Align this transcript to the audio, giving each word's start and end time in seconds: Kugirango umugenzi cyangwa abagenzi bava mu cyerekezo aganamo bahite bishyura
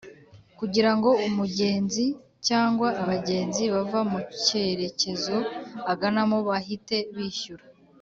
Kugirango 0.57 1.09
umugenzi 1.27 2.05
cyangwa 2.47 2.87
abagenzi 3.01 3.63
bava 3.73 3.99
mu 4.11 4.19
cyerekezo 4.43 5.37
aganamo 5.91 6.37
bahite 6.49 6.97
bishyura 7.15 7.63